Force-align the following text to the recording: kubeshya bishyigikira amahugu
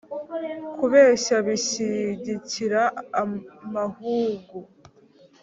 kubeshya 0.77 1.35
bishyigikira 1.47 2.81
amahugu 3.21 4.57